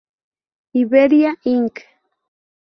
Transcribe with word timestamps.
Iberia 0.81 1.35
Inc. 1.45 1.77